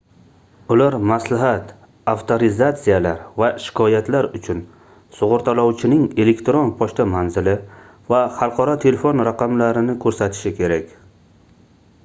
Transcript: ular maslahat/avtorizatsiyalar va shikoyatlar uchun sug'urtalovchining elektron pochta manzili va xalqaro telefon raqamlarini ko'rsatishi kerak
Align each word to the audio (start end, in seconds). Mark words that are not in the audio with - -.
ular 0.75 0.95
maslahat/avtorizatsiyalar 1.09 3.17
va 3.41 3.49
shikoyatlar 3.65 4.27
uchun 4.39 4.63
sug'urtalovchining 5.17 6.07
elektron 6.23 6.71
pochta 6.79 7.05
manzili 7.17 7.53
va 8.15 8.23
xalqaro 8.39 8.75
telefon 8.87 9.25
raqamlarini 9.29 9.97
ko'rsatishi 10.07 10.55
kerak 10.61 10.97